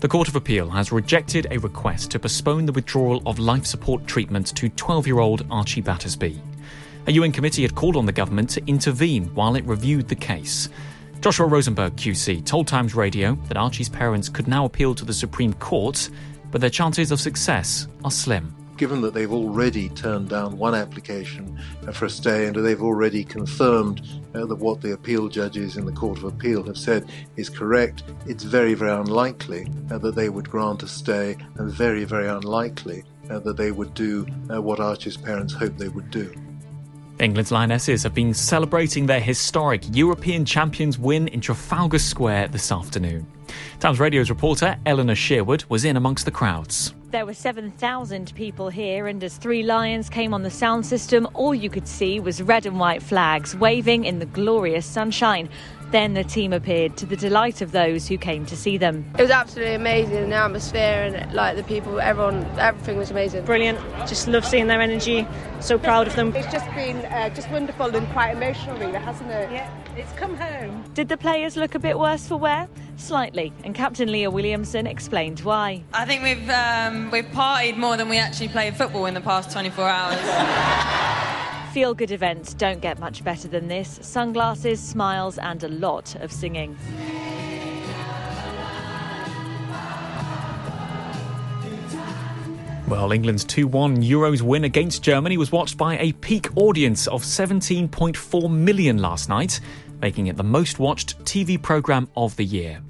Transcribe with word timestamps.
The 0.00 0.06
Court 0.06 0.28
of 0.28 0.36
Appeal 0.36 0.70
has 0.70 0.92
rejected 0.92 1.48
a 1.50 1.58
request 1.58 2.12
to 2.12 2.20
postpone 2.20 2.66
the 2.66 2.72
withdrawal 2.72 3.20
of 3.26 3.40
life 3.40 3.66
support 3.66 4.06
treatment 4.06 4.46
to 4.54 4.68
12 4.68 5.08
year 5.08 5.18
old 5.18 5.44
Archie 5.50 5.82
Battersbee. 5.82 6.38
A 7.08 7.12
UN 7.12 7.32
committee 7.32 7.62
had 7.62 7.74
called 7.74 7.96
on 7.96 8.06
the 8.06 8.12
government 8.12 8.50
to 8.50 8.64
intervene 8.68 9.24
while 9.34 9.56
it 9.56 9.64
reviewed 9.64 10.06
the 10.06 10.14
case. 10.14 10.68
Joshua 11.20 11.48
Rozenberg 11.48 11.96
QC 11.96 12.44
told 12.44 12.68
Times 12.68 12.94
Radio 12.94 13.34
that 13.48 13.56
Archie's 13.56 13.88
parents 13.88 14.28
could 14.28 14.46
now 14.46 14.64
appeal 14.64 14.94
to 14.94 15.04
the 15.04 15.12
Supreme 15.12 15.52
Court, 15.54 16.10
but 16.52 16.60
their 16.60 16.70
chances 16.70 17.10
of 17.10 17.20
success 17.20 17.88
are 18.04 18.12
slim 18.12 18.54
given 18.78 19.00
that 19.02 19.12
they've 19.12 19.32
already 19.32 19.88
turned 19.90 20.28
down 20.28 20.56
one 20.56 20.74
application 20.74 21.60
for 21.92 22.06
a 22.06 22.10
stay 22.10 22.46
and 22.46 22.56
they've 22.56 22.82
already 22.82 23.24
confirmed 23.24 24.00
uh, 24.34 24.46
that 24.46 24.56
what 24.56 24.80
the 24.80 24.92
appeal 24.92 25.28
judges 25.28 25.76
in 25.76 25.84
the 25.84 25.92
Court 25.92 26.18
of 26.18 26.24
Appeal 26.24 26.62
have 26.64 26.78
said 26.78 27.10
is 27.36 27.50
correct, 27.50 28.04
it's 28.26 28.44
very, 28.44 28.74
very 28.74 28.92
unlikely 28.92 29.66
uh, 29.90 29.98
that 29.98 30.14
they 30.14 30.28
would 30.28 30.48
grant 30.48 30.82
a 30.82 30.88
stay 30.88 31.36
and 31.56 31.70
very, 31.70 32.04
very 32.04 32.28
unlikely 32.28 33.02
uh, 33.28 33.38
that 33.40 33.56
they 33.56 33.72
would 33.72 33.92
do 33.94 34.26
uh, 34.50 34.62
what 34.62 34.80
Archie's 34.80 35.16
parents 35.16 35.52
hoped 35.52 35.78
they 35.78 35.88
would 35.88 36.10
do. 36.10 36.32
England's 37.20 37.50
Lionesses 37.50 38.04
have 38.04 38.14
been 38.14 38.32
celebrating 38.32 39.06
their 39.06 39.20
historic 39.20 39.82
European 39.90 40.44
champions 40.44 40.98
win 40.98 41.26
in 41.28 41.40
Trafalgar 41.40 41.98
Square 41.98 42.48
this 42.48 42.70
afternoon. 42.70 43.26
Times 43.80 43.98
Radio's 43.98 44.30
reporter 44.30 44.78
Eleanor 44.86 45.16
Sherwood 45.16 45.64
was 45.68 45.84
in 45.84 45.96
amongst 45.96 46.26
the 46.26 46.30
crowds. 46.30 46.94
There 47.10 47.24
were 47.24 47.32
7,000 47.32 48.34
people 48.34 48.68
here, 48.68 49.06
and 49.06 49.24
as 49.24 49.38
three 49.38 49.62
lions 49.62 50.10
came 50.10 50.34
on 50.34 50.42
the 50.42 50.50
sound 50.50 50.84
system, 50.84 51.26
all 51.32 51.54
you 51.54 51.70
could 51.70 51.88
see 51.88 52.20
was 52.20 52.42
red 52.42 52.66
and 52.66 52.78
white 52.78 53.02
flags 53.02 53.56
waving 53.56 54.04
in 54.04 54.18
the 54.18 54.26
glorious 54.26 54.84
sunshine. 54.84 55.48
Then 55.90 56.12
the 56.12 56.22
team 56.22 56.52
appeared 56.52 56.98
to 56.98 57.06
the 57.06 57.16
delight 57.16 57.62
of 57.62 57.72
those 57.72 58.06
who 58.06 58.18
came 58.18 58.44
to 58.44 58.54
see 58.54 58.76
them. 58.76 59.10
It 59.18 59.22
was 59.22 59.30
absolutely 59.30 59.72
amazing, 59.72 60.28
the 60.28 60.36
atmosphere 60.36 61.10
and 61.14 61.32
like 61.32 61.56
the 61.56 61.62
people, 61.62 61.98
everyone, 61.98 62.44
everything 62.58 62.98
was 62.98 63.10
amazing. 63.10 63.46
Brilliant. 63.46 63.78
Just 64.06 64.28
love 64.28 64.44
seeing 64.44 64.66
their 64.66 64.82
energy. 64.82 65.26
So 65.60 65.78
proud 65.78 66.08
of 66.08 66.14
them. 66.14 66.36
It's 66.36 66.52
just 66.52 66.66
been 66.74 66.98
uh, 67.06 67.30
just 67.30 67.50
wonderful 67.50 67.86
and 67.96 68.06
quite 68.10 68.32
emotional, 68.32 68.76
really, 68.76 68.98
hasn't 68.98 69.30
it? 69.30 69.50
Yeah, 69.50 69.74
it's 69.96 70.12
come 70.12 70.36
home. 70.36 70.84
Did 70.92 71.08
the 71.08 71.16
players 71.16 71.56
look 71.56 71.74
a 71.74 71.78
bit 71.78 71.98
worse 71.98 72.28
for 72.28 72.36
wear? 72.36 72.68
Slightly, 72.98 73.52
and 73.62 73.74
Captain 73.74 74.10
Leah 74.10 74.30
Williamson 74.30 74.86
explained 74.86 75.40
why. 75.40 75.84
I 75.94 76.04
think 76.04 76.22
we've 76.24 76.50
um, 76.50 77.10
we've 77.12 77.24
partied 77.26 77.76
more 77.76 77.96
than 77.96 78.08
we 78.08 78.18
actually 78.18 78.48
played 78.48 78.76
football 78.76 79.06
in 79.06 79.14
the 79.14 79.20
past 79.20 79.52
24 79.52 79.88
hours. 79.88 81.72
Feel 81.72 81.94
good 81.94 82.10
events 82.10 82.54
don't 82.54 82.80
get 82.80 82.98
much 82.98 83.22
better 83.22 83.46
than 83.46 83.68
this 83.68 84.00
sunglasses, 84.02 84.80
smiles, 84.80 85.38
and 85.38 85.62
a 85.62 85.68
lot 85.68 86.16
of 86.16 86.32
singing. 86.32 86.76
Well, 92.88 93.12
England's 93.12 93.44
2 93.44 93.66
1 93.66 94.02
Euros 94.02 94.40
win 94.40 94.64
against 94.64 95.02
Germany 95.02 95.36
was 95.36 95.52
watched 95.52 95.76
by 95.76 95.98
a 95.98 96.12
peak 96.12 96.48
audience 96.56 97.06
of 97.06 97.22
17.4 97.22 98.50
million 98.50 98.96
last 98.96 99.28
night, 99.28 99.60
making 100.00 100.26
it 100.28 100.36
the 100.36 100.44
most 100.44 100.78
watched 100.78 101.18
TV 101.24 101.60
programme 101.60 102.08
of 102.16 102.36
the 102.36 102.44
year. 102.44 102.80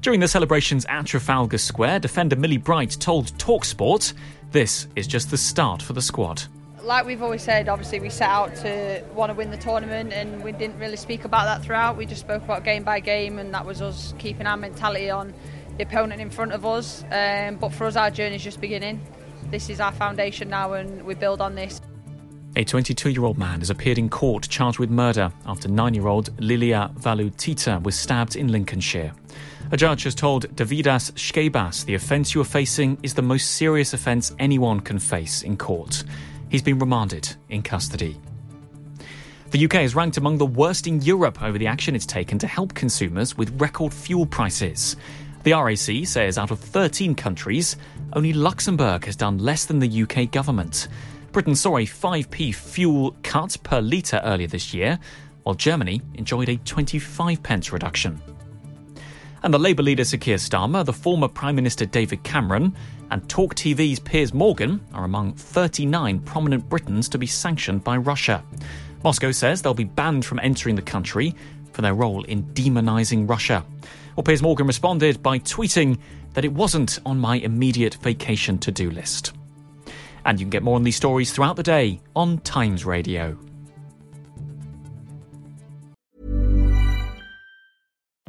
During 0.00 0.20
the 0.20 0.28
celebrations 0.28 0.84
at 0.86 1.06
Trafalgar 1.06 1.58
Square, 1.58 2.00
defender 2.00 2.36
Millie 2.36 2.58
Bright 2.58 2.96
told 3.00 3.26
Talksport 3.38 4.12
this 4.52 4.86
is 4.96 5.06
just 5.06 5.30
the 5.30 5.38
start 5.38 5.82
for 5.82 5.94
the 5.94 6.02
squad 6.02 6.42
like 6.84 7.06
we've 7.06 7.22
always 7.22 7.42
said, 7.42 7.68
obviously 7.68 8.00
we 8.00 8.10
set 8.10 8.28
out 8.28 8.54
to 8.56 9.02
want 9.14 9.30
to 9.30 9.34
win 9.34 9.50
the 9.50 9.56
tournament, 9.56 10.12
and 10.12 10.42
we 10.44 10.52
didn't 10.52 10.78
really 10.78 10.96
speak 10.96 11.24
about 11.24 11.44
that 11.44 11.64
throughout. 11.64 11.96
We 11.96 12.06
just 12.06 12.20
spoke 12.20 12.42
about 12.42 12.64
game 12.64 12.84
by 12.84 13.00
game, 13.00 13.38
and 13.38 13.52
that 13.54 13.66
was 13.66 13.82
us 13.82 14.14
keeping 14.18 14.46
our 14.46 14.56
mentality 14.56 15.10
on 15.10 15.34
the 15.76 15.84
opponent 15.84 16.20
in 16.20 16.30
front 16.30 16.52
of 16.52 16.64
us. 16.64 17.04
Um, 17.10 17.56
but 17.56 17.70
for 17.70 17.86
us, 17.86 17.96
our 17.96 18.10
journey 18.10 18.36
is 18.36 18.44
just 18.44 18.60
beginning. 18.60 19.00
This 19.50 19.70
is 19.70 19.80
our 19.80 19.92
foundation 19.92 20.48
now, 20.48 20.74
and 20.74 21.02
we 21.04 21.14
build 21.14 21.40
on 21.40 21.54
this. 21.54 21.80
A 22.56 22.62
22 22.62 23.10
year 23.10 23.24
old 23.24 23.36
man 23.36 23.58
has 23.58 23.70
appeared 23.70 23.98
in 23.98 24.08
court 24.08 24.48
charged 24.48 24.78
with 24.78 24.88
murder 24.88 25.32
after 25.44 25.66
nine 25.66 25.92
year 25.92 26.06
old 26.06 26.30
Lilia 26.40 26.88
Valutyte 27.00 27.82
was 27.82 27.96
stabbed 27.98 28.36
in 28.36 28.52
Lincolnshire. 28.52 29.12
A 29.72 29.76
judge 29.76 30.04
has 30.04 30.14
told 30.14 30.54
Deividas 30.54 31.10
Shkebas 31.12 31.84
the 31.84 31.94
offence 31.94 32.32
you 32.32 32.40
are 32.40 32.44
facing 32.44 32.96
is 33.02 33.14
the 33.14 33.22
most 33.22 33.52
serious 33.52 33.92
offence 33.92 34.32
anyone 34.38 34.78
can 34.78 35.00
face 35.00 35.42
in 35.42 35.56
court. 35.56 36.04
He's 36.48 36.62
been 36.62 36.78
remanded 36.78 37.34
in 37.48 37.62
custody. 37.62 38.20
The 39.50 39.64
UK 39.64 39.76
is 39.76 39.96
ranked 39.96 40.16
among 40.16 40.38
the 40.38 40.46
worst 40.46 40.86
in 40.86 41.02
Europe 41.02 41.42
over 41.42 41.58
the 41.58 41.66
action 41.66 41.96
it's 41.96 42.06
taken 42.06 42.38
to 42.38 42.46
help 42.46 42.74
consumers 42.74 43.36
with 43.36 43.60
record 43.60 43.92
fuel 43.92 44.26
prices. 44.26 44.94
The 45.42 45.52
RAC 45.54 46.06
says 46.06 46.38
out 46.38 46.52
of 46.52 46.60
13 46.60 47.16
countries, 47.16 47.76
only 48.12 48.32
Luxembourg 48.32 49.04
has 49.06 49.16
done 49.16 49.38
less 49.38 49.64
than 49.64 49.80
the 49.80 50.02
UK 50.02 50.30
government. 50.30 50.86
Britain 51.34 51.56
saw 51.56 51.78
a 51.78 51.84
5p 51.84 52.54
fuel 52.54 53.16
cut 53.24 53.56
per 53.64 53.80
litre 53.80 54.20
earlier 54.24 54.46
this 54.46 54.72
year, 54.72 55.00
while 55.42 55.56
Germany 55.56 56.00
enjoyed 56.14 56.48
a 56.48 56.58
25 56.58 57.42
pence 57.42 57.72
reduction. 57.72 58.22
And 59.42 59.52
the 59.52 59.58
Labour 59.58 59.82
leader 59.82 60.04
Sir 60.04 60.16
Keir 60.16 60.36
Starmer, 60.36 60.84
the 60.84 60.92
former 60.92 61.26
Prime 61.26 61.56
Minister 61.56 61.86
David 61.86 62.22
Cameron, 62.22 62.72
and 63.10 63.28
Talk 63.28 63.56
TV's 63.56 63.98
Piers 63.98 64.32
Morgan 64.32 64.80
are 64.94 65.04
among 65.04 65.32
39 65.32 66.20
prominent 66.20 66.68
Britons 66.68 67.08
to 67.08 67.18
be 67.18 67.26
sanctioned 67.26 67.82
by 67.82 67.96
Russia. 67.96 68.44
Moscow 69.02 69.32
says 69.32 69.60
they'll 69.60 69.74
be 69.74 69.82
banned 69.82 70.24
from 70.24 70.38
entering 70.38 70.76
the 70.76 70.82
country 70.82 71.34
for 71.72 71.82
their 71.82 71.94
role 71.94 72.22
in 72.22 72.44
demonising 72.54 73.28
Russia. 73.28 73.66
Well, 74.14 74.22
Piers 74.22 74.40
Morgan 74.40 74.68
responded 74.68 75.20
by 75.20 75.40
tweeting 75.40 75.98
that 76.34 76.44
it 76.44 76.52
wasn't 76.52 77.00
on 77.04 77.18
my 77.18 77.38
immediate 77.38 77.94
vacation 77.94 78.56
to 78.58 78.70
do 78.70 78.88
list. 78.88 79.32
And 80.26 80.38
you 80.38 80.44
can 80.44 80.50
get 80.50 80.62
more 80.62 80.76
on 80.76 80.82
these 80.82 80.96
stories 80.96 81.32
throughout 81.32 81.56
the 81.56 81.62
day 81.62 82.00
on 82.14 82.38
Times 82.38 82.84
Radio. 82.84 83.38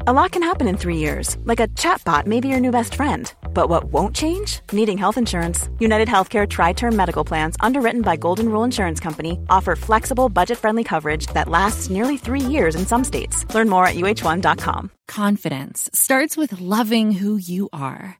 A 0.07 0.13
lot 0.13 0.33
can 0.33 0.44
happen 0.44 0.67
in 0.67 0.78
three 0.78 0.97
years, 0.97 1.35
like 1.45 1.59
a 1.59 1.67
chatbot 1.69 2.28
may 2.28 2.39
be 2.39 2.47
your 2.47 2.59
new 2.59 2.69
best 2.69 2.94
friend. 2.94 3.33
But 3.56 3.69
what 3.69 3.85
won't 3.85 4.16
change? 4.16 4.59
Needing 4.72 5.00
health 5.00 5.17
insurance. 5.17 5.67
United 5.79 6.07
Healthcare 6.07 6.47
Tri 6.47 6.73
Term 6.73 6.95
Medical 6.95 7.23
Plans, 7.25 7.56
underwritten 7.59 8.03
by 8.03 8.16
Golden 8.16 8.50
Rule 8.50 8.63
Insurance 8.63 9.00
Company, 9.00 9.39
offer 9.50 9.75
flexible, 9.75 10.29
budget 10.29 10.59
friendly 10.59 10.83
coverage 10.83 11.25
that 11.33 11.50
lasts 11.50 11.89
nearly 11.89 12.17
three 12.17 12.39
years 12.39 12.75
in 12.75 12.85
some 12.85 13.03
states. 13.03 13.51
Learn 13.56 13.67
more 13.67 13.88
at 13.88 13.95
uh1.com. 13.95 14.91
Confidence 15.07 15.89
starts 15.91 16.38
with 16.38 16.62
loving 16.62 17.12
who 17.12 17.38
you 17.38 17.67
are. 17.73 18.19